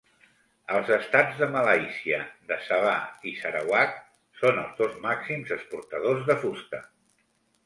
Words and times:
Els 0.75 0.87
estats 0.93 1.35
de 1.41 1.49
Malàisia 1.55 2.17
de 2.51 2.57
Sabah 2.69 2.95
i 3.33 3.35
Sarawak 3.43 3.95
són 4.41 4.59
els 4.63 4.75
dos 4.81 4.97
màxims 5.05 5.55
exportadors 5.59 6.27
de 6.33 6.39
fusta 6.47 6.83